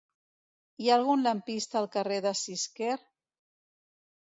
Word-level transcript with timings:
Hi 0.85 0.89
ha 0.89 0.95
algun 0.99 1.21
lampista 1.27 1.79
al 1.83 1.89
carrer 1.97 2.19
de 2.29 2.33
Cisquer? 2.41 2.99